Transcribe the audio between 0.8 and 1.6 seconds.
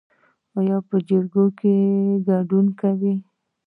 په جرګو